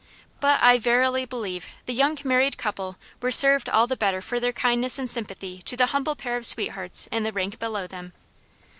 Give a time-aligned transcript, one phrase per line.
[0.39, 4.51] But, I verily believe, the young married couple were served all the better for their
[4.51, 8.11] kindness and sympathy to the humble pair of sweethearts in the rank below them.